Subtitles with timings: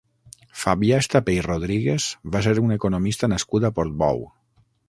[0.61, 2.07] Fabià Estapé i Rodríguez
[2.37, 4.27] va ser un economista nascut a Portbou.